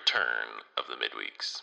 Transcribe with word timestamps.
return 0.00 0.48
of 0.78 0.84
the 0.88 0.96
midweeks. 0.96 1.60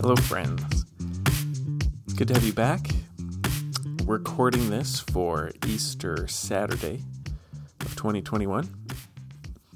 Hello, 0.00 0.16
friends. 0.16 0.84
Good 2.16 2.28
to 2.28 2.34
have 2.34 2.44
you 2.44 2.54
back. 2.54 2.80
Recording 4.04 4.70
this 4.70 5.00
for 5.00 5.50
Easter 5.66 6.26
Saturday 6.28 7.02
of 7.80 7.94
2021. 7.96 8.64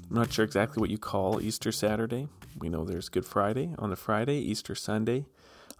I'm 0.09 0.15
not 0.15 0.33
sure 0.33 0.45
exactly 0.45 0.81
what 0.81 0.89
you 0.89 0.97
call 0.97 1.39
Easter 1.39 1.71
Saturday. 1.71 2.27
We 2.57 2.69
know 2.69 2.83
there's 2.83 3.09
Good 3.09 3.25
Friday 3.25 3.75
on 3.77 3.91
the 3.91 3.95
Friday, 3.95 4.37
Easter 4.39 4.73
Sunday. 4.73 5.25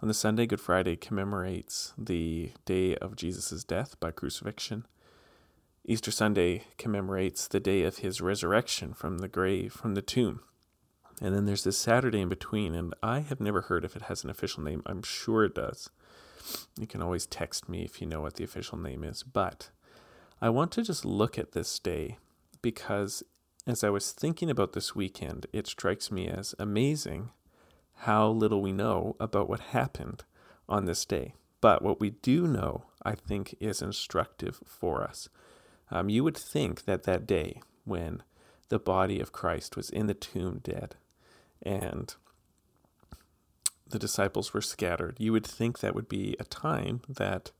On 0.02 0.08
the 0.08 0.14
Sunday, 0.14 0.46
Good 0.46 0.60
Friday 0.60 0.94
commemorates 0.94 1.94
the 1.98 2.52
day 2.64 2.94
of 2.96 3.16
Jesus' 3.16 3.64
death 3.64 3.98
by 3.98 4.12
crucifixion. 4.12 4.86
Easter 5.86 6.10
Sunday 6.10 6.64
commemorates 6.78 7.46
the 7.46 7.60
day 7.60 7.82
of 7.82 7.98
his 7.98 8.22
resurrection 8.22 8.94
from 8.94 9.18
the 9.18 9.28
grave, 9.28 9.72
from 9.72 9.94
the 9.94 10.00
tomb. 10.02 10.40
And 11.20 11.34
then 11.34 11.44
there's 11.44 11.64
this 11.64 11.76
Saturday 11.76 12.22
in 12.22 12.30
between, 12.30 12.74
and 12.74 12.94
I 13.02 13.20
have 13.20 13.38
never 13.38 13.62
heard 13.62 13.84
if 13.84 13.94
it 13.94 14.02
has 14.02 14.24
an 14.24 14.30
official 14.30 14.62
name. 14.62 14.82
I'm 14.86 15.02
sure 15.02 15.44
it 15.44 15.54
does. 15.54 15.90
You 16.78 16.86
can 16.86 17.02
always 17.02 17.26
text 17.26 17.68
me 17.68 17.84
if 17.84 18.00
you 18.00 18.06
know 18.06 18.22
what 18.22 18.36
the 18.36 18.44
official 18.44 18.78
name 18.78 19.04
is. 19.04 19.22
But 19.22 19.70
I 20.40 20.48
want 20.48 20.72
to 20.72 20.82
just 20.82 21.04
look 21.04 21.38
at 21.38 21.52
this 21.52 21.78
day 21.78 22.16
because 22.62 23.22
as 23.66 23.84
I 23.84 23.90
was 23.90 24.12
thinking 24.12 24.48
about 24.48 24.72
this 24.72 24.94
weekend, 24.94 25.46
it 25.52 25.66
strikes 25.66 26.10
me 26.10 26.28
as 26.28 26.54
amazing 26.58 27.30
how 27.98 28.28
little 28.28 28.62
we 28.62 28.72
know 28.72 29.16
about 29.20 29.50
what 29.50 29.60
happened 29.60 30.24
on 30.66 30.86
this 30.86 31.04
day. 31.04 31.34
But 31.60 31.82
what 31.82 32.00
we 32.00 32.10
do 32.10 32.46
know, 32.46 32.86
I 33.02 33.14
think, 33.14 33.54
is 33.60 33.82
instructive 33.82 34.60
for 34.66 35.02
us. 35.02 35.28
Um, 35.90 36.08
you 36.08 36.24
would 36.24 36.36
think 36.36 36.84
that 36.84 37.04
that 37.04 37.26
day 37.26 37.60
when 37.84 38.22
the 38.68 38.78
body 38.78 39.20
of 39.20 39.32
Christ 39.32 39.76
was 39.76 39.90
in 39.90 40.06
the 40.06 40.14
tomb 40.14 40.60
dead 40.62 40.96
and 41.62 42.14
the 43.86 43.98
disciples 43.98 44.52
were 44.52 44.62
scattered, 44.62 45.16
you 45.18 45.32
would 45.32 45.46
think 45.46 45.78
that 45.78 45.94
would 45.94 46.08
be 46.08 46.36
a 46.40 46.44
time 46.44 47.02
that, 47.08 47.52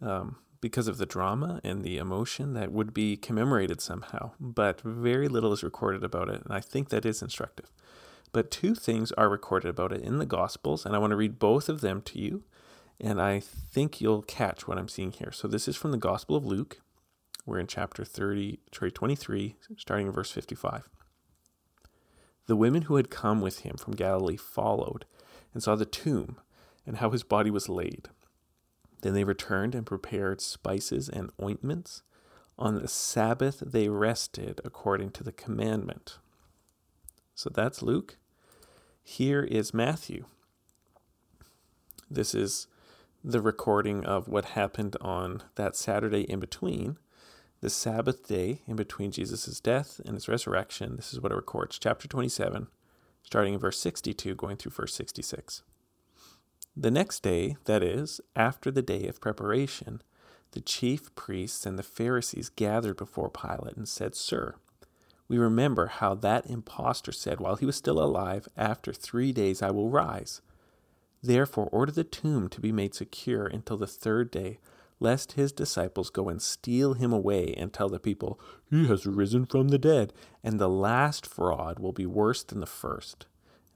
um, 0.00 0.36
because 0.60 0.88
of 0.88 0.98
the 0.98 1.06
drama 1.06 1.60
and 1.62 1.82
the 1.82 1.98
emotion, 1.98 2.54
that 2.54 2.72
would 2.72 2.94
be 2.94 3.16
commemorated 3.16 3.80
somehow. 3.80 4.32
But 4.40 4.80
very 4.80 5.28
little 5.28 5.52
is 5.52 5.62
recorded 5.62 6.02
about 6.02 6.28
it, 6.28 6.42
and 6.42 6.52
I 6.52 6.60
think 6.60 6.88
that 6.88 7.04
is 7.04 7.22
instructive. 7.22 7.70
But 8.32 8.50
two 8.50 8.74
things 8.74 9.12
are 9.12 9.28
recorded 9.28 9.68
about 9.68 9.92
it 9.92 10.02
in 10.02 10.18
the 10.18 10.26
Gospels, 10.26 10.84
and 10.84 10.94
I 10.94 10.98
want 10.98 11.10
to 11.10 11.16
read 11.16 11.38
both 11.38 11.68
of 11.68 11.80
them 11.80 12.02
to 12.02 12.18
you, 12.18 12.44
and 13.00 13.20
I 13.20 13.40
think 13.40 14.00
you'll 14.00 14.22
catch 14.22 14.66
what 14.66 14.78
I'm 14.78 14.88
seeing 14.88 15.12
here. 15.12 15.32
So 15.32 15.48
this 15.48 15.68
is 15.68 15.76
from 15.76 15.92
the 15.92 15.98
Gospel 15.98 16.36
of 16.36 16.46
Luke. 16.46 16.80
We're 17.48 17.60
in 17.60 17.66
chapter 17.66 18.04
30, 18.04 18.58
sorry, 18.74 18.92
23, 18.92 19.56
starting 19.78 20.06
in 20.06 20.12
verse 20.12 20.30
55. 20.30 20.86
The 22.44 22.56
women 22.56 22.82
who 22.82 22.96
had 22.96 23.08
come 23.08 23.40
with 23.40 23.60
him 23.60 23.78
from 23.78 23.96
Galilee 23.96 24.36
followed 24.36 25.06
and 25.54 25.62
saw 25.62 25.74
the 25.74 25.86
tomb 25.86 26.36
and 26.86 26.98
how 26.98 27.08
his 27.08 27.22
body 27.22 27.50
was 27.50 27.70
laid. 27.70 28.10
Then 29.00 29.14
they 29.14 29.24
returned 29.24 29.74
and 29.74 29.86
prepared 29.86 30.42
spices 30.42 31.08
and 31.08 31.30
ointments. 31.42 32.02
On 32.58 32.74
the 32.74 32.86
Sabbath 32.86 33.62
they 33.64 33.88
rested 33.88 34.60
according 34.62 35.12
to 35.12 35.24
the 35.24 35.32
commandment. 35.32 36.18
So 37.34 37.48
that's 37.48 37.80
Luke. 37.80 38.18
Here 39.02 39.42
is 39.42 39.72
Matthew. 39.72 40.26
This 42.10 42.34
is 42.34 42.66
the 43.24 43.40
recording 43.40 44.04
of 44.04 44.28
what 44.28 44.44
happened 44.44 44.98
on 45.00 45.44
that 45.54 45.76
Saturday 45.76 46.30
in 46.30 46.40
between, 46.40 46.98
the 47.60 47.70
Sabbath 47.70 48.28
day 48.28 48.62
in 48.66 48.76
between 48.76 49.10
Jesus' 49.10 49.60
death 49.60 50.00
and 50.04 50.14
his 50.14 50.28
resurrection. 50.28 50.96
This 50.96 51.12
is 51.12 51.20
what 51.20 51.32
it 51.32 51.36
records. 51.36 51.78
Chapter 51.78 52.06
27, 52.06 52.68
starting 53.22 53.54
in 53.54 53.60
verse 53.60 53.78
62, 53.78 54.34
going 54.34 54.56
through 54.56 54.72
verse 54.72 54.94
66. 54.94 55.62
The 56.76 56.90
next 56.90 57.22
day, 57.24 57.56
that 57.64 57.82
is, 57.82 58.20
after 58.36 58.70
the 58.70 58.82
day 58.82 59.08
of 59.08 59.20
preparation, 59.20 60.02
the 60.52 60.60
chief 60.60 61.12
priests 61.16 61.66
and 61.66 61.78
the 61.78 61.82
Pharisees 61.82 62.48
gathered 62.48 62.96
before 62.96 63.28
Pilate 63.28 63.76
and 63.76 63.88
said, 63.88 64.14
Sir, 64.14 64.54
we 65.26 65.36
remember 65.36 65.86
how 65.86 66.14
that 66.14 66.46
impostor 66.46 67.12
said 67.12 67.40
while 67.40 67.56
he 67.56 67.66
was 67.66 67.76
still 67.76 68.00
alive, 68.00 68.48
After 68.56 68.92
three 68.92 69.32
days 69.32 69.60
I 69.60 69.72
will 69.72 69.90
rise. 69.90 70.40
Therefore, 71.22 71.68
order 71.72 71.90
the 71.90 72.04
tomb 72.04 72.48
to 72.50 72.60
be 72.60 72.70
made 72.70 72.94
secure 72.94 73.46
until 73.46 73.76
the 73.76 73.88
third 73.88 74.30
day, 74.30 74.60
lest 75.00 75.32
his 75.32 75.52
disciples 75.52 76.10
go 76.10 76.28
and 76.28 76.42
steal 76.42 76.94
him 76.94 77.12
away 77.12 77.54
and 77.56 77.72
tell 77.72 77.88
the 77.88 77.98
people, 77.98 78.40
He 78.70 78.86
has 78.86 79.06
risen 79.06 79.46
from 79.46 79.68
the 79.68 79.78
dead, 79.78 80.12
and 80.42 80.58
the 80.58 80.68
last 80.68 81.26
fraud 81.26 81.78
will 81.78 81.92
be 81.92 82.06
worse 82.06 82.42
than 82.42 82.60
the 82.60 82.66
first. 82.66 83.26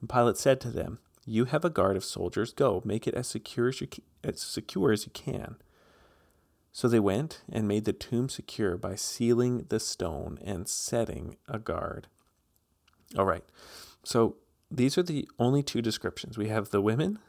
And 0.01 0.09
Pilate 0.09 0.37
said 0.37 0.59
to 0.61 0.69
them, 0.69 0.99
You 1.25 1.45
have 1.45 1.63
a 1.63 1.69
guard 1.69 1.95
of 1.95 2.03
soldiers, 2.03 2.53
go, 2.53 2.81
make 2.85 3.07
it 3.07 3.13
as 3.13 3.27
secure 3.27 3.69
as 3.69 3.81
you, 3.81 3.87
as 4.23 4.41
secure 4.41 4.91
as 4.91 5.05
you 5.05 5.11
can. 5.13 5.55
So 6.71 6.87
they 6.87 6.99
went 6.99 7.43
and 7.51 7.67
made 7.67 7.85
the 7.85 7.93
tomb 7.93 8.29
secure 8.29 8.77
by 8.77 8.95
sealing 8.95 9.65
the 9.69 9.79
stone 9.79 10.39
and 10.43 10.67
setting 10.67 11.37
a 11.47 11.59
guard. 11.59 12.07
All 13.15 13.25
right. 13.25 13.43
So 14.03 14.37
these 14.71 14.97
are 14.97 15.03
the 15.03 15.29
only 15.37 15.61
two 15.61 15.83
descriptions. 15.83 16.35
We 16.35 16.47
have 16.49 16.71
the 16.71 16.81
women 16.81 17.19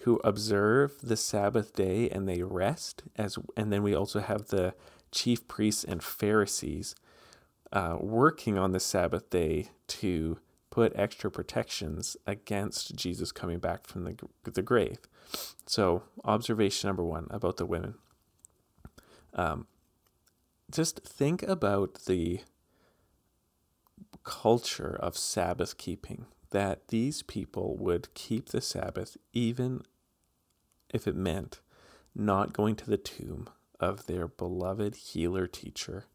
who 0.00 0.20
observe 0.24 0.96
the 1.02 1.16
Sabbath 1.16 1.74
day 1.74 2.08
and 2.08 2.28
they 2.28 2.42
rest 2.42 3.02
as 3.16 3.38
and 3.56 3.72
then 3.72 3.82
we 3.82 3.94
also 3.94 4.20
have 4.20 4.48
the 4.48 4.74
chief 5.10 5.46
priests 5.48 5.84
and 5.84 6.02
Pharisees 6.02 6.94
uh, 7.72 7.96
working 8.00 8.56
on 8.56 8.72
the 8.72 8.80
Sabbath 8.80 9.28
day 9.30 9.70
to 9.88 10.38
put 10.70 10.92
extra 10.94 11.30
protections 11.30 12.16
against 12.26 12.94
Jesus 12.94 13.32
coming 13.32 13.58
back 13.58 13.86
from 13.86 14.04
the, 14.04 14.16
the 14.44 14.62
grave. 14.62 14.98
So, 15.66 16.04
observation 16.24 16.88
number 16.88 17.04
one 17.04 17.26
about 17.30 17.56
the 17.56 17.66
women. 17.66 17.94
Um, 19.34 19.66
just 20.70 21.00
think 21.00 21.42
about 21.42 22.04
the 22.06 22.40
culture 24.24 24.96
of 25.00 25.16
Sabbath 25.16 25.76
keeping, 25.76 26.26
that 26.50 26.88
these 26.88 27.22
people 27.22 27.76
would 27.76 28.12
keep 28.14 28.48
the 28.48 28.60
Sabbath 28.60 29.16
even 29.32 29.82
if 30.90 31.06
it 31.06 31.16
meant 31.16 31.60
not 32.14 32.52
going 32.52 32.74
to 32.76 32.88
the 32.88 32.96
tomb 32.96 33.48
of 33.78 34.06
their 34.06 34.26
beloved 34.26 34.94
healer 34.94 35.46
teacher 35.46 36.06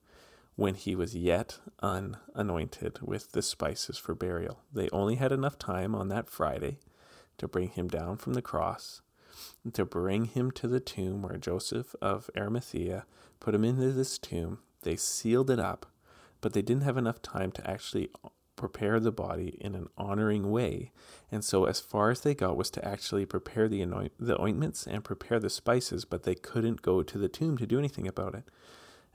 when 0.56 0.76
he 0.76 0.96
was 0.96 1.16
yet 1.16 1.60
unanointed 1.82 3.00
with 3.02 3.32
the 3.32 3.42
spices 3.42 3.98
for 3.98 4.14
burial. 4.14 4.60
They 4.72 4.90
only 4.90 5.16
had 5.16 5.32
enough 5.32 5.58
time 5.58 5.96
on 5.96 6.10
that 6.10 6.30
Friday 6.30 6.78
to 7.38 7.48
bring 7.48 7.70
him 7.70 7.88
down 7.88 8.18
from 8.18 8.34
the 8.34 8.42
cross 8.42 9.02
to 9.72 9.86
bring 9.86 10.26
him 10.26 10.52
to 10.52 10.68
the 10.68 10.80
tomb 10.80 11.22
where 11.22 11.38
Joseph 11.38 11.96
of 12.02 12.30
Arimathea 12.38 13.06
put 13.40 13.56
him 13.56 13.64
into 13.64 13.92
this 13.92 14.18
tomb. 14.18 14.60
They 14.82 14.96
sealed 14.96 15.50
it 15.50 15.60
up, 15.60 15.86
but 16.44 16.54
they 16.54 16.62
didn't 16.62 16.84
have 16.84 16.98
enough 16.98 17.22
time 17.22 17.52
to 17.54 17.68
actually 17.68 18.10
prepare 18.56 19.00
the 19.00 19.12
body 19.12 19.58
in 19.60 19.74
an 19.74 19.88
honoring 19.98 20.52
way. 20.52 20.92
And 21.32 21.44
so, 21.44 21.66
as 21.66 21.80
far 21.80 22.12
as 22.12 22.22
they 22.22 22.36
got 22.36 22.58
was 22.58 22.70
to 22.72 22.86
actually 22.86 23.26
prepare 23.26 23.68
the, 23.68 23.82
anoint- 23.82 24.14
the 24.20 24.40
ointments 24.40 24.86
and 24.86 25.04
prepare 25.04 25.40
the 25.40 25.50
spices, 25.50 26.06
but 26.06 26.24
they 26.24 26.36
couldn't 26.36 26.82
go 26.82 27.02
to 27.02 27.18
the 27.18 27.30
tomb 27.30 27.58
to 27.58 27.66
do 27.66 27.80
anything 27.80 28.08
about 28.08 28.36
it. 28.36 28.44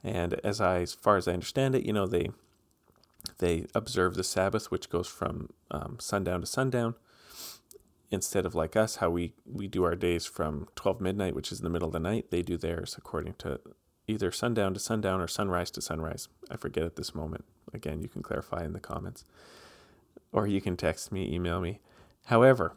And 0.03 0.35
as 0.43 0.61
I, 0.61 0.81
as 0.81 0.95
far 0.95 1.17
as 1.17 1.29
I 1.29 1.35
understand 1.35 1.75
it, 1.77 1.85
you 1.85 1.93
know, 1.93 2.07
they 2.07 2.31
they 3.39 3.67
observe 3.75 4.15
the 4.15 4.25
Sabbath, 4.25 4.71
which 4.71 4.89
goes 4.89 5.07
from 5.07 5.51
um, 5.71 5.99
sundown 6.01 6.41
to 6.41 6.47
sundown 6.47 6.95
instead 8.11 8.47
of 8.47 8.55
like 8.55 8.75
us, 8.75 8.97
how 8.97 9.11
we, 9.11 9.35
we 9.45 9.69
do 9.69 9.85
our 9.85 9.95
days 9.95 10.25
from 10.25 10.67
12 10.77 11.01
midnight, 11.01 11.35
which 11.35 11.53
is 11.53 11.61
in 11.61 11.65
the 11.65 11.71
middle 11.71 11.89
of 11.89 11.93
the 11.93 12.01
night, 12.01 12.31
they 12.31 12.43
do 12.43 12.57
theirs 12.57 12.95
according 12.97 13.35
to 13.35 13.61
either 14.09 14.33
sundown 14.33 14.75
to 14.75 14.81
sundown 14.81 15.21
or 15.21 15.29
sunrise 15.29 15.71
to 15.73 15.83
sunrise. 15.83 16.29
I 16.51 16.57
forget 16.57 16.85
at 16.85 16.97
this 16.97 17.15
moment. 17.15 17.45
Again, 17.73 18.01
you 18.01 18.09
can 18.09 18.23
clarify 18.23 18.65
in 18.65 18.73
the 18.73 18.81
comments. 18.81 19.25
Or 20.33 20.47
you 20.47 20.61
can 20.61 20.77
text 20.77 21.13
me, 21.13 21.33
email 21.33 21.61
me. 21.61 21.81
However, 22.27 22.77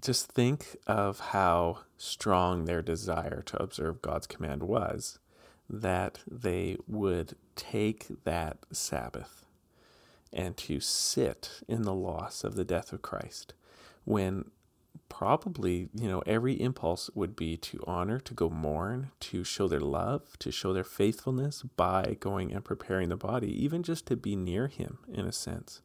just 0.00 0.32
think 0.32 0.76
of 0.86 1.20
how 1.20 1.80
strong 1.96 2.64
their 2.64 2.82
desire 2.82 3.42
to 3.42 3.62
observe 3.62 4.02
God's 4.02 4.26
command 4.26 4.62
was 4.62 5.18
that 5.68 6.20
they 6.30 6.76
would 6.86 7.36
take 7.56 8.06
that 8.24 8.58
Sabbath 8.72 9.44
and 10.32 10.56
to 10.56 10.80
sit 10.80 11.60
in 11.68 11.82
the 11.82 11.94
loss 11.94 12.44
of 12.44 12.54
the 12.54 12.64
death 12.64 12.92
of 12.92 13.02
Christ 13.02 13.54
when 14.04 14.50
probably, 15.08 15.88
you 15.94 16.08
know, 16.08 16.22
every 16.26 16.60
impulse 16.60 17.10
would 17.14 17.34
be 17.34 17.56
to 17.56 17.82
honor, 17.86 18.18
to 18.20 18.34
go 18.34 18.48
mourn, 18.48 19.10
to 19.20 19.44
show 19.44 19.68
their 19.68 19.80
love, 19.80 20.38
to 20.38 20.52
show 20.52 20.72
their 20.72 20.84
faithfulness 20.84 21.62
by 21.76 22.16
going 22.20 22.52
and 22.52 22.64
preparing 22.64 23.08
the 23.08 23.16
body, 23.16 23.50
even 23.64 23.82
just 23.82 24.06
to 24.06 24.16
be 24.16 24.36
near 24.36 24.68
him 24.68 24.98
in 25.12 25.26
a 25.26 25.32
sense, 25.32 25.82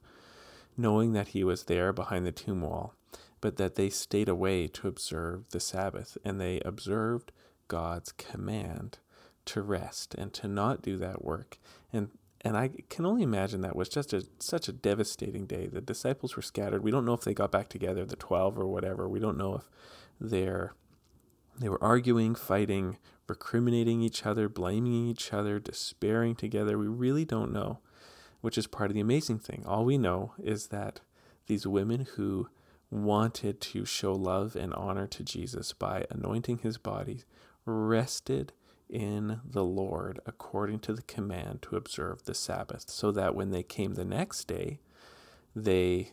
knowing 0.77 1.13
that 1.13 1.29
he 1.29 1.43
was 1.43 1.63
there 1.63 1.93
behind 1.93 2.25
the 2.25 2.31
tomb 2.31 2.61
wall, 2.61 2.93
but 3.41 3.57
that 3.57 3.75
they 3.75 3.89
stayed 3.89 4.29
away 4.29 4.67
to 4.67 4.87
observe 4.87 5.49
the 5.49 5.59
Sabbath 5.59 6.17
and 6.23 6.39
they 6.39 6.59
observed 6.61 7.31
God's 7.67 8.11
command 8.11 8.99
to 9.45 9.61
rest 9.61 10.15
and 10.15 10.33
to 10.33 10.47
not 10.47 10.81
do 10.81 10.97
that 10.97 11.23
work. 11.23 11.57
And 11.91 12.09
And 12.43 12.57
I 12.57 12.71
can 12.89 13.05
only 13.05 13.23
imagine 13.23 13.61
that 13.61 13.75
was 13.75 13.87
just 13.87 14.11
a, 14.11 14.25
such 14.39 14.67
a 14.67 14.73
devastating 14.73 15.45
day. 15.45 15.67
The 15.67 15.79
disciples 15.79 16.35
were 16.35 16.41
scattered. 16.41 16.83
We 16.83 16.91
don't 16.91 17.05
know 17.05 17.13
if 17.13 17.21
they 17.21 17.33
got 17.33 17.51
back 17.51 17.69
together, 17.69 18.05
the 18.05 18.17
12 18.17 18.59
or 18.59 18.67
whatever. 18.67 19.07
We 19.07 19.19
don't 19.19 19.37
know 19.37 19.55
if 19.55 19.69
they're, 20.19 20.73
they 21.57 21.69
were 21.69 21.81
arguing, 21.81 22.35
fighting, 22.35 22.97
recriminating 23.27 24.01
each 24.01 24.25
other, 24.25 24.49
blaming 24.49 25.07
each 25.07 25.31
other, 25.31 25.57
despairing 25.57 26.35
together. 26.35 26.77
We 26.77 26.87
really 26.87 27.23
don't 27.23 27.53
know, 27.53 27.79
which 28.41 28.57
is 28.57 28.67
part 28.67 28.91
of 28.91 28.95
the 28.95 29.01
amazing 29.01 29.39
thing. 29.39 29.63
All 29.65 29.85
we 29.85 29.97
know 29.97 30.33
is 30.41 30.67
that 30.67 30.99
these 31.47 31.65
women 31.65 32.07
who 32.15 32.49
wanted 32.89 33.59
to 33.59 33.85
show 33.85 34.13
love 34.13 34.55
and 34.55 34.73
honor 34.73 35.07
to 35.07 35.23
Jesus 35.23 35.71
by 35.71 36.05
anointing 36.09 36.59
his 36.59 36.77
body 36.77 37.23
rested 37.65 38.51
in 38.93 39.41
the 39.43 39.63
Lord 39.63 40.19
according 40.25 40.79
to 40.81 40.93
the 40.93 41.01
command 41.01 41.63
to 41.63 41.75
observe 41.75 42.23
the 42.23 42.35
Sabbath, 42.35 42.89
so 42.89 43.11
that 43.11 43.35
when 43.35 43.49
they 43.49 43.63
came 43.63 43.95
the 43.95 44.05
next 44.05 44.45
day, 44.45 44.79
they 45.55 46.11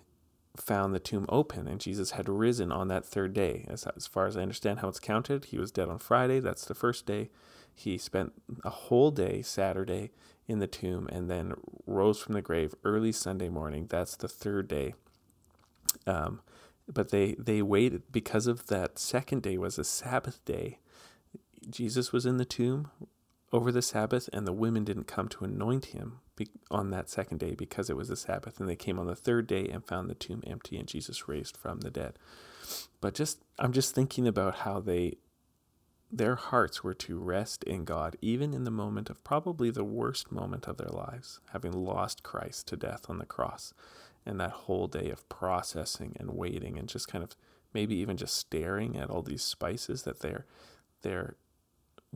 found 0.56 0.94
the 0.94 1.00
tomb 1.00 1.27
open 1.29 1.69
and 1.69 1.81
Jesus 1.81 2.12
had 2.12 2.29
risen 2.29 2.73
on 2.73 2.88
that 2.88 3.05
third 3.05 3.32
day. 3.35 3.67
As, 3.69 3.87
as 3.97 4.06
far 4.06 4.27
as 4.27 4.37
I 4.37 4.43
understand 4.43 4.81
how 4.81 4.88
it's 4.88 4.99
counted, 4.99 5.47
he 5.47 5.59
was 5.59 5.71
dead 5.71 5.88
on 5.88 5.99
Friday, 5.99 6.41
that's 6.41 6.65
the 6.65 6.75
first 6.75 7.06
day. 7.06 7.31
He 7.75 7.99
spent 7.99 8.32
a 8.65 8.71
whole 8.71 9.11
day, 9.11 9.43
Saturday, 9.43 10.11
in 10.49 10.59
the 10.59 10.67
tomb 10.67 11.09
and 11.12 11.31
then 11.31 11.55
rose 11.87 12.19
from 12.19 12.35
the 12.35 12.43
grave 12.43 12.75
early 12.83 13.12
Sunday 13.12 13.49
morning. 13.49 13.87
That's 13.88 14.17
the 14.17 14.29
third 14.29 14.69
day. 14.69 14.94
Um, 16.06 16.41
but 16.93 17.11
they, 17.11 17.37
they 17.38 17.62
waited 17.62 18.03
because 18.11 18.47
of 18.47 18.67
that 18.67 18.99
second 18.99 19.43
day 19.43 19.56
was 19.59 19.79
a 19.79 19.85
Sabbath 19.85 20.44
day 20.44 20.79
Jesus 21.69 22.12
was 22.12 22.27
in 22.27 22.37
the 22.37 22.45
tomb 22.45 22.91
over 23.53 23.73
the 23.73 23.83
Sabbath, 23.83 24.29
and 24.33 24.47
the 24.47 24.53
women 24.53 24.85
didn't 24.85 25.05
come 25.05 25.29
to 25.29 25.45
anoint 25.45 25.87
him 25.87 26.21
on 26.71 26.91
that 26.91 27.11
second 27.11 27.39
day 27.39 27.55
because 27.55 27.91
it 27.91 27.97
was 27.97 28.09
the 28.09 28.17
Sabbath. 28.17 28.61
And 28.61 28.69
they 28.69 28.77
came 28.77 28.99
on 28.99 29.07
the 29.07 29.17
third 29.17 29.47
day 29.47 29.67
and 29.67 29.85
found 29.85 30.09
the 30.09 30.15
tomb 30.15 30.43
empty, 30.47 30.79
and 30.79 30.89
Jesus 30.89 31.29
raised 31.29 31.57
from 31.57 31.81
the 31.81 31.91
dead. 31.91 32.15
But 33.01 33.15
just, 33.15 33.43
I'm 33.59 33.73
just 33.73 33.95
thinking 33.95 34.27
about 34.27 34.57
how 34.59 34.81
they, 34.81 35.19
their 36.11 36.37
hearts 36.37 36.83
were 36.85 36.95
to 36.95 37.19
rest 37.19 37.65
in 37.65 37.85
God, 37.85 38.17
even 38.21 38.55
in 38.55 38.65
the 38.65 38.71
moment 38.71 39.11
of 39.11 39.23
probably 39.25 39.71
the 39.71 39.85
worst 39.85 40.31
moment 40.31 40.67
of 40.67 40.77
their 40.77 40.91
lives, 40.91 41.41
having 41.53 41.73
lost 41.73 42.23
Christ 42.23 42.69
to 42.69 42.77
death 42.77 43.07
on 43.09 43.19
the 43.19 43.27
cross. 43.27 43.75
And 44.25 44.39
that 44.39 44.51
whole 44.51 44.87
day 44.87 45.11
of 45.11 45.29
processing 45.29 46.15
and 46.21 46.37
waiting 46.37 46.79
and 46.79 46.89
just 46.89 47.09
kind 47.09 47.25
of 47.25 47.35
maybe 47.73 47.97
even 47.97 48.17
just 48.17 48.37
staring 48.37 48.97
at 48.97 49.11
all 49.11 49.23
these 49.23 49.43
spices 49.43 50.03
that 50.03 50.21
they're 50.21 50.45
they're 51.03 51.37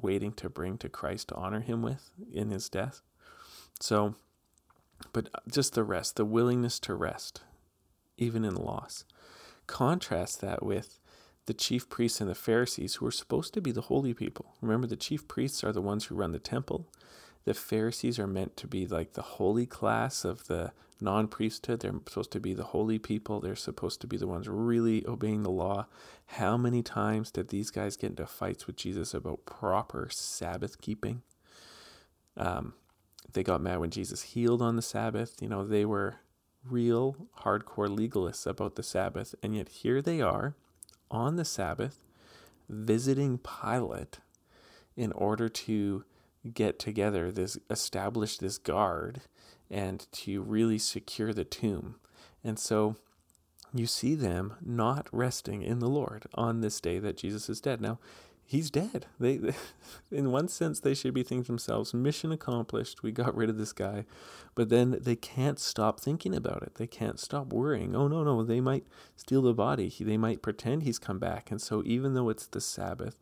waiting 0.00 0.32
to 0.32 0.49
bring 0.49 0.79
to 0.79 0.88
Christ 0.88 1.29
to 1.29 1.35
honor 1.35 1.61
him 1.61 1.82
with 1.82 2.11
in 2.32 2.50
his 2.50 2.69
death. 2.69 3.00
So, 3.81 4.14
but 5.12 5.29
just 5.50 5.75
the 5.75 5.85
rest, 5.85 6.17
the 6.17 6.25
willingness 6.25 6.79
to 6.81 6.94
rest, 6.94 7.43
even 8.17 8.44
in 8.44 8.55
loss. 8.55 9.05
Contrast 9.67 10.41
that 10.41 10.64
with 10.64 10.99
the 11.46 11.55
chief 11.55 11.88
priests 11.88 12.20
and 12.20 12.31
the 12.31 12.35
Pharisees, 12.35 12.96
who 12.96 13.06
are 13.06 13.12
supposed 13.12 13.52
to 13.55 13.61
be 13.61 13.70
the 13.70 13.82
holy 13.82 14.14
people. 14.14 14.55
Remember, 14.61 14.87
the 14.87 14.96
chief 14.96 15.29
priests 15.29 15.62
are 15.62 15.73
the 15.73 15.82
ones 15.82 16.06
who 16.06 16.14
run 16.14 16.32
the 16.32 16.38
temple. 16.38 16.88
The 17.44 17.55
Pharisees 17.55 18.19
are 18.19 18.26
meant 18.26 18.56
to 18.58 18.67
be 18.67 18.87
like 18.87 19.12
the 19.12 19.23
holy 19.23 19.67
class 19.67 20.25
of 20.25 20.46
the 20.46 20.73
non 21.00 21.29
priesthood. 21.29 21.81
They're 21.81 21.93
supposed 21.93 22.32
to 22.32 22.41
be 22.41 22.55
the 22.55 22.64
holy 22.64 22.99
people. 22.99 23.41
They're 23.41 23.56
supposed 23.56 24.00
to 24.00 24.06
be 24.06 24.17
the 24.17 24.26
ones 24.26 24.49
really 24.49 25.06
obeying 25.06 25.43
the 25.43 25.50
law. 25.50 25.87
How 26.26 26.56
many 26.56 26.82
times 26.82 27.31
did 27.31 27.49
these 27.49 27.70
guys 27.70 27.96
get 27.96 28.11
into 28.11 28.26
fights 28.26 28.67
with 28.67 28.76
Jesus 28.76 29.12
about 29.12 29.44
proper 29.44 30.08
Sabbath 30.11 30.81
keeping? 30.81 31.23
Um, 32.37 32.75
they 33.32 33.43
got 33.43 33.61
mad 33.61 33.81
when 33.81 33.91
Jesus 33.91 34.23
healed 34.23 34.62
on 34.62 34.76
the 34.76 34.82
Sabbath. 34.82 35.37
You 35.41 35.49
know, 35.49 35.67
they 35.67 35.85
were 35.85 36.17
real 36.69 37.29
hardcore 37.41 37.88
legalists 37.88 38.46
about 38.46 38.76
the 38.76 38.82
Sabbath. 38.82 39.35
And 39.43 39.55
yet 39.55 39.69
here 39.69 40.00
they 40.00 40.20
are 40.20 40.55
on 41.11 41.37
the 41.37 41.44
Sabbath 41.44 42.00
visiting 42.69 43.38
Pilate 43.38 44.20
in 44.96 45.12
order 45.12 45.49
to 45.49 46.05
get 46.52 46.79
together 46.79 47.31
this 47.31 47.58
establish 47.70 48.38
this 48.38 48.58
guard 48.58 49.23
and 49.70 50.06
to 50.12 50.43
really 50.43 50.79
secure 50.79 51.32
the 51.32 51.44
tomb. 51.44 51.96
And 52.43 52.58
so 52.58 52.96
you 53.73 53.87
see 53.87 54.14
them 54.14 54.55
not 54.64 55.08
resting 55.11 55.62
in 55.62 55.81
the 55.81 55.88
Lord 55.88 56.25
on 56.35 56.61
this 56.61 56.81
day 56.81 56.99
that 56.99 57.17
Jesus 57.17 57.49
is 57.49 57.61
dead. 57.61 57.81
Now, 57.81 57.99
he's 58.46 58.70
dead. 58.70 59.06
They, 59.19 59.38
they, 59.38 59.55
in 60.12 60.31
one 60.31 60.49
sense, 60.49 60.79
they 60.79 60.94
should 60.94 61.14
be 61.14 61.23
thinking 61.23 61.44
themselves, 61.44 61.93
mission 61.93 62.31
accomplished. 62.31 63.02
We 63.02 63.11
got 63.11 63.35
rid 63.35 63.50
of 63.50 63.58
this 63.58 63.73
guy. 63.73 64.05
But 64.55 64.69
then 64.69 64.99
they 65.00 65.17
can't 65.17 65.58
stop 65.58 65.99
thinking 65.99 66.35
about 66.35 66.62
it. 66.62 66.76
They 66.76 66.87
can't 66.87 67.19
stop 67.19 67.52
worrying. 67.52 67.96
Oh, 67.96 68.06
no, 68.06 68.23
no, 68.23 68.44
they 68.44 68.61
might 68.61 68.85
steal 69.17 69.43
the 69.43 69.55
body. 69.55 69.88
He, 69.88 70.05
They 70.05 70.19
might 70.19 70.43
pretend 70.43 70.82
he's 70.82 70.99
come 71.00 71.19
back. 71.19 71.50
And 71.50 71.61
so, 71.61 71.82
even 71.85 72.14
though 72.14 72.29
it's 72.29 72.46
the 72.46 72.61
Sabbath, 72.61 73.19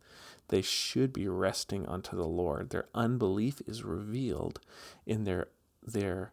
they 0.49 0.61
should 0.61 1.13
be 1.13 1.27
resting 1.27 1.85
unto 1.85 2.15
the 2.15 2.27
Lord. 2.27 2.69
Their 2.69 2.87
unbelief 2.93 3.61
is 3.65 3.83
revealed 3.83 4.59
in 5.05 5.23
their 5.23 5.47
their 5.85 6.31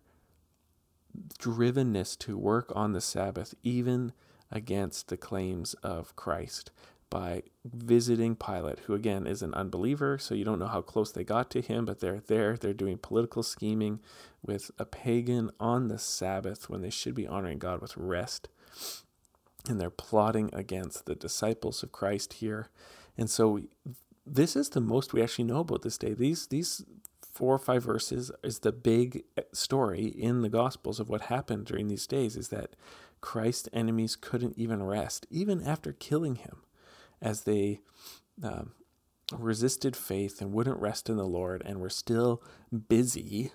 drivenness 1.38 2.16
to 2.18 2.38
work 2.38 2.72
on 2.74 2.92
the 2.92 3.00
Sabbath, 3.00 3.54
even 3.62 4.12
against 4.50 5.08
the 5.08 5.16
claims 5.16 5.74
of 5.82 6.14
Christ, 6.16 6.70
by 7.08 7.42
visiting 7.64 8.36
Pilate, 8.36 8.80
who 8.80 8.94
again 8.94 9.26
is 9.26 9.42
an 9.42 9.52
unbeliever, 9.54 10.18
so 10.18 10.34
you 10.34 10.44
don't 10.44 10.60
know 10.60 10.66
how 10.66 10.82
close 10.82 11.10
they 11.10 11.24
got 11.24 11.50
to 11.50 11.60
him, 11.60 11.84
but 11.84 11.98
they're 11.98 12.22
there. 12.26 12.56
They're 12.56 12.72
doing 12.72 12.98
political 12.98 13.42
scheming 13.42 14.00
with 14.42 14.70
a 14.78 14.84
pagan 14.84 15.50
on 15.58 15.88
the 15.88 15.98
Sabbath 15.98 16.68
when 16.68 16.82
they 16.82 16.90
should 16.90 17.14
be 17.14 17.26
honoring 17.26 17.58
God 17.58 17.80
with 17.80 17.96
rest. 17.96 18.48
And 19.68 19.80
they're 19.80 19.90
plotting 19.90 20.50
against 20.52 21.06
the 21.06 21.14
disciples 21.14 21.82
of 21.82 21.92
Christ 21.92 22.34
here. 22.34 22.70
And 23.16 23.28
so 23.28 23.60
this 24.26 24.56
is 24.56 24.70
the 24.70 24.80
most 24.80 25.12
we 25.12 25.22
actually 25.22 25.44
know 25.44 25.60
about 25.60 25.82
this 25.82 25.98
day. 25.98 26.14
These 26.14 26.46
these 26.48 26.84
four 27.32 27.54
or 27.54 27.58
five 27.58 27.84
verses 27.84 28.30
is 28.42 28.60
the 28.60 28.72
big 28.72 29.24
story 29.52 30.04
in 30.04 30.42
the 30.42 30.48
Gospels 30.48 31.00
of 31.00 31.08
what 31.08 31.22
happened 31.22 31.66
during 31.66 31.88
these 31.88 32.06
days 32.06 32.36
is 32.36 32.48
that 32.48 32.76
Christ's 33.20 33.68
enemies 33.72 34.16
couldn't 34.16 34.58
even 34.58 34.82
rest, 34.82 35.26
even 35.30 35.66
after 35.66 35.92
killing 35.92 36.36
him, 36.36 36.62
as 37.20 37.42
they 37.42 37.80
um, 38.42 38.72
resisted 39.32 39.96
faith 39.96 40.40
and 40.40 40.52
wouldn't 40.52 40.80
rest 40.80 41.08
in 41.08 41.16
the 41.16 41.26
Lord 41.26 41.62
and 41.64 41.80
were 41.80 41.90
still 41.90 42.42
busy 42.88 43.52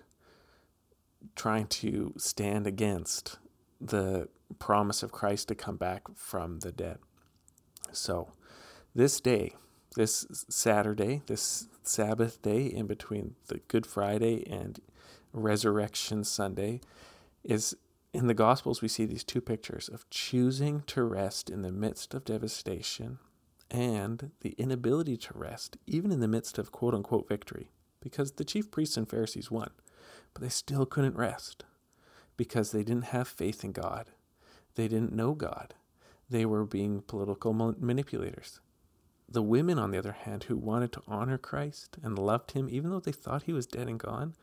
trying 1.35 1.67
to 1.67 2.13
stand 2.17 2.67
against 2.67 3.37
the 3.81 4.29
promise 4.59 5.03
of 5.03 5.11
Christ 5.11 5.47
to 5.49 5.55
come 5.55 5.77
back 5.77 6.03
from 6.15 6.59
the 6.59 6.71
dead. 6.71 6.99
So, 7.91 8.29
this 8.95 9.19
day, 9.19 9.53
this 9.95 10.25
Saturday, 10.47 11.21
this 11.27 11.67
Sabbath 11.83 12.41
day 12.41 12.65
in 12.65 12.87
between 12.87 13.35
the 13.47 13.59
Good 13.67 13.85
Friday 13.85 14.49
and 14.49 14.79
Resurrection 15.33 16.23
Sunday 16.23 16.79
is 17.43 17.75
in 18.13 18.27
the 18.27 18.33
Gospels, 18.33 18.81
we 18.81 18.87
see 18.87 19.05
these 19.05 19.25
two 19.25 19.41
pictures 19.41 19.89
of 19.89 20.09
choosing 20.09 20.83
to 20.87 21.03
rest 21.03 21.49
in 21.49 21.61
the 21.61 21.71
midst 21.71 22.13
of 22.13 22.23
devastation 22.23 23.19
and 23.69 24.31
the 24.39 24.51
inability 24.51 25.17
to 25.17 25.37
rest, 25.37 25.75
even 25.85 26.11
in 26.11 26.21
the 26.21 26.27
midst 26.27 26.57
of 26.57 26.71
quote 26.71 26.93
unquote 26.93 27.27
victory, 27.27 27.71
because 27.99 28.31
the 28.31 28.45
chief 28.45 28.71
priests 28.71 28.95
and 28.95 29.09
Pharisees 29.09 29.51
won, 29.51 29.71
but 30.33 30.41
they 30.41 30.49
still 30.49 30.85
couldn't 30.85 31.17
rest 31.17 31.65
because 32.37 32.71
they 32.71 32.83
didn't 32.83 33.05
have 33.05 33.27
faith 33.27 33.65
in 33.65 33.73
God. 33.73 34.11
They 34.75 34.87
didn't 34.87 35.13
know 35.13 35.33
God. 35.33 35.73
They 36.29 36.45
were 36.45 36.65
being 36.65 37.01
political 37.01 37.53
manipulators. 37.53 38.61
The 39.27 39.41
women, 39.41 39.79
on 39.79 39.91
the 39.91 39.97
other 39.97 40.11
hand, 40.11 40.43
who 40.43 40.57
wanted 40.57 40.91
to 40.93 41.01
honor 41.07 41.37
Christ 41.37 41.97
and 42.03 42.17
loved 42.17 42.51
him, 42.51 42.67
even 42.69 42.91
though 42.91 42.99
they 42.99 43.11
thought 43.11 43.43
he 43.43 43.53
was 43.53 43.65
dead 43.65 43.87
and 43.87 43.99
gone, 43.99 44.35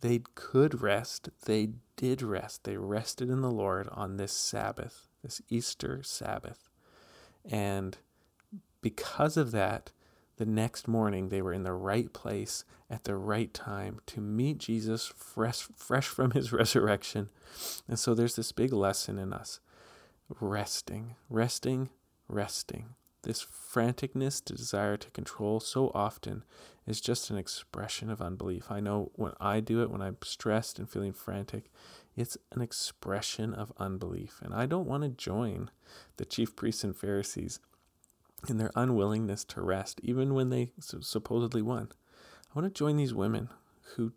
they 0.00 0.22
could 0.34 0.80
rest. 0.80 1.28
They 1.44 1.70
did 1.96 2.22
rest. 2.22 2.64
They 2.64 2.76
rested 2.76 3.30
in 3.30 3.40
the 3.40 3.50
Lord 3.50 3.88
on 3.92 4.16
this 4.16 4.32
Sabbath, 4.32 5.08
this 5.22 5.40
Easter 5.48 6.02
Sabbath. 6.02 6.68
And 7.48 7.98
because 8.80 9.36
of 9.36 9.50
that, 9.52 9.92
the 10.36 10.46
next 10.46 10.86
morning 10.86 11.28
they 11.28 11.42
were 11.42 11.52
in 11.52 11.64
the 11.64 11.72
right 11.72 12.12
place 12.12 12.64
at 12.88 13.04
the 13.04 13.16
right 13.16 13.52
time 13.52 14.00
to 14.06 14.20
meet 14.20 14.58
Jesus 14.58 15.06
fresh, 15.06 15.66
fresh 15.76 16.06
from 16.06 16.30
his 16.30 16.52
resurrection. 16.52 17.28
And 17.88 17.98
so 17.98 18.14
there's 18.14 18.36
this 18.36 18.52
big 18.52 18.72
lesson 18.72 19.18
in 19.18 19.32
us 19.32 19.60
resting, 20.40 21.16
resting, 21.28 21.88
resting. 22.28 22.94
This 23.22 23.44
franticness, 23.44 24.44
to 24.44 24.54
desire 24.54 24.96
to 24.96 25.10
control, 25.10 25.60
so 25.60 25.90
often 25.94 26.44
is 26.86 27.00
just 27.00 27.30
an 27.30 27.36
expression 27.36 28.10
of 28.10 28.22
unbelief. 28.22 28.70
I 28.70 28.80
know 28.80 29.10
when 29.14 29.32
I 29.40 29.60
do 29.60 29.82
it, 29.82 29.90
when 29.90 30.00
I'm 30.00 30.16
stressed 30.22 30.78
and 30.78 30.88
feeling 30.88 31.12
frantic, 31.12 31.70
it's 32.16 32.38
an 32.52 32.62
expression 32.62 33.54
of 33.54 33.72
unbelief. 33.76 34.40
And 34.42 34.54
I 34.54 34.66
don't 34.66 34.86
want 34.86 35.02
to 35.02 35.08
join 35.08 35.70
the 36.16 36.24
chief 36.24 36.54
priests 36.56 36.84
and 36.84 36.96
Pharisees 36.96 37.60
in 38.48 38.56
their 38.56 38.70
unwillingness 38.76 39.44
to 39.44 39.60
rest, 39.60 40.00
even 40.02 40.32
when 40.32 40.50
they 40.50 40.72
supposedly 40.78 41.62
won. 41.62 41.88
I 42.50 42.58
want 42.58 42.72
to 42.72 42.78
join 42.78 42.96
these 42.96 43.14
women 43.14 43.48
who 43.96 44.12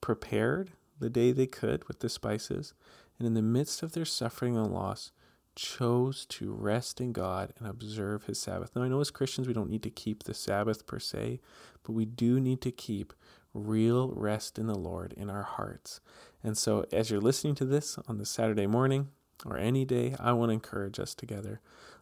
prepared 0.00 0.72
the 0.98 1.10
day 1.10 1.32
they 1.32 1.46
could 1.46 1.86
with 1.88 1.98
the 1.98 2.08
spices, 2.08 2.74
and 3.18 3.26
in 3.26 3.34
the 3.34 3.42
midst 3.42 3.82
of 3.82 3.92
their 3.92 4.04
suffering 4.04 4.56
and 4.56 4.72
loss, 4.72 5.10
chose 5.54 6.26
to 6.26 6.52
rest 6.52 7.00
in 7.00 7.12
God 7.12 7.52
and 7.58 7.66
observe 7.66 8.24
his 8.24 8.40
Sabbath. 8.40 8.74
Now, 8.74 8.82
I 8.82 8.88
know 8.88 9.00
as 9.00 9.10
Christians 9.10 9.46
we 9.46 9.54
don't 9.54 9.70
need 9.70 9.82
to 9.82 9.90
keep 9.90 10.24
the 10.24 10.34
Sabbath 10.34 10.86
per 10.86 10.98
se, 10.98 11.40
but 11.82 11.92
we 11.92 12.04
do 12.04 12.40
need 12.40 12.60
to 12.62 12.70
keep 12.70 13.12
real 13.54 14.12
rest 14.14 14.58
in 14.58 14.66
the 14.66 14.78
Lord 14.78 15.12
in 15.12 15.28
our 15.28 15.42
hearts. 15.42 16.00
And 16.42 16.56
so, 16.56 16.86
as 16.92 17.10
you're 17.10 17.20
listening 17.20 17.54
to 17.56 17.64
this 17.64 17.98
on 18.08 18.18
the 18.18 18.26
Saturday 18.26 18.66
morning 18.66 19.08
or 19.44 19.58
any 19.58 19.84
day, 19.84 20.14
I 20.18 20.32
want 20.32 20.50
to 20.50 20.54
encourage 20.54 20.98
us 20.98 21.14
together. 21.14 21.60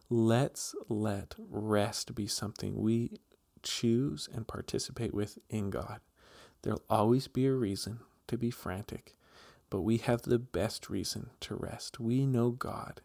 Let's 0.09 0.75
let 0.89 1.35
rest 1.49 2.15
be 2.15 2.27
something 2.27 2.75
we 2.75 3.19
choose 3.63 4.27
and 4.33 4.47
participate 4.47 5.13
with 5.13 5.37
in 5.49 5.69
God. 5.69 5.99
There'll 6.61 6.83
always 6.89 7.27
be 7.27 7.45
a 7.45 7.53
reason 7.53 7.99
to 8.27 8.37
be 8.37 8.51
frantic, 8.51 9.15
but 9.69 9.81
we 9.81 9.97
have 9.97 10.23
the 10.23 10.39
best 10.39 10.89
reason 10.89 11.31
to 11.41 11.55
rest. 11.55 11.99
We 11.99 12.25
know 12.25 12.51
God, 12.51 13.01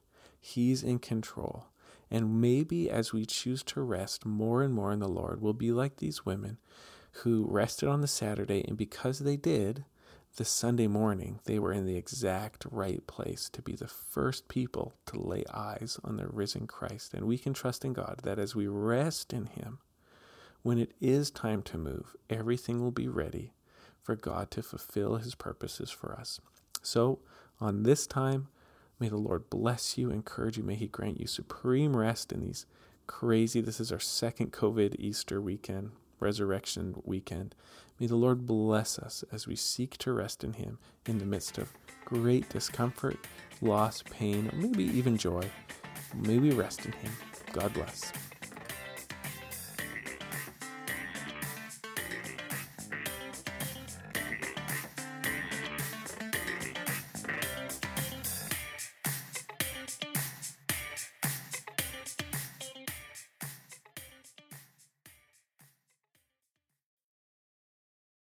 He's 0.47 0.85
in 0.85 1.01
control. 1.01 1.67
And 2.09 2.41
maybe 2.41 2.89
as 2.89 3.13
we 3.13 3.27
choose 3.27 3.65
to 3.65 3.81
rest 3.81 4.25
more 4.25 4.63
and 4.63 4.73
more 4.73 4.93
in 4.93 5.01
the 5.01 5.09
Lord, 5.09 5.43
we'll 5.43 5.53
be 5.53 5.73
like 5.73 5.97
these 5.97 6.25
women 6.25 6.59
who 7.23 7.47
rested 7.51 7.89
on 7.89 8.01
the 8.01 8.07
Saturday, 8.07 8.65
and 8.69 8.77
because 8.77 9.19
they 9.19 9.37
did, 9.37 9.85
the 10.37 10.45
Sunday 10.45 10.87
morning, 10.87 11.41
they 11.47 11.59
were 11.59 11.73
in 11.73 11.85
the 11.85 11.97
exact 11.97 12.65
right 12.71 13.05
place 13.09 13.49
to 13.51 13.61
be 13.61 13.75
the 13.75 13.89
first 13.89 14.47
people 14.47 14.95
to 15.07 15.19
lay 15.19 15.45
eyes 15.53 15.99
on 16.05 16.17
the 16.17 16.29
risen 16.29 16.69
Christ. 16.69 17.13
And 17.13 17.27
we 17.27 17.39
can 17.39 17.53
trust 17.53 17.85
in 17.85 17.93
God 17.93 18.21
that 18.23 18.39
as 18.39 18.55
we 18.55 18.69
rest 18.69 19.33
in 19.33 19.47
Him, 19.47 19.79
when 20.63 20.79
it 20.79 20.93
is 21.01 21.31
time 21.31 21.63
to 21.63 21.79
move, 21.79 22.15
everything 22.31 22.81
will 22.81 22.93
be 22.93 23.09
ready 23.09 23.53
for 24.01 24.15
God 24.15 24.53
to 24.53 24.63
fulfill 24.63 25.17
his 25.17 25.35
purposes 25.35 25.91
for 25.91 26.13
us. 26.13 26.41
So, 26.83 27.19
on 27.61 27.83
this 27.83 28.07
time, 28.07 28.49
may 28.99 29.09
the 29.09 29.17
Lord 29.17 29.51
bless 29.51 29.99
you, 29.99 30.11
encourage 30.11 30.57
you, 30.57 30.63
may 30.63 30.75
he 30.75 30.87
grant 30.87 31.21
you 31.21 31.27
supreme 31.27 31.97
rest 31.97 32.33
in 32.33 32.41
these 32.41 32.67
crazy, 33.07 33.61
this 33.61 33.81
is 33.81 33.93
our 33.93 34.01
second 34.01 34.53
COVID 34.53 34.97
Easter 34.99 35.41
weekend, 35.41 35.93
resurrection 36.21 37.01
weekend. 37.05 37.55
May 37.99 38.07
the 38.07 38.17
Lord 38.17 38.47
bless 38.47 38.99
us 38.99 39.25
as 39.33 39.47
we 39.47 39.57
seek 39.57 39.97
to 39.99 40.13
rest 40.13 40.45
in 40.45 40.55
him 40.55 40.79
in 41.07 41.19
the 41.19 41.25
midst 41.25 41.59
of 41.59 41.73
great 42.05 42.49
discomfort, 42.49 43.17
loss, 43.61 44.03
pain, 44.11 44.51
maybe 44.55 44.85
even 44.85 45.17
joy. 45.17 45.43
May 46.15 46.39
we 46.39 46.53
rest 46.53 46.85
in 46.85 46.93
him. 46.93 47.13
God 47.53 47.73
bless. 47.73 48.13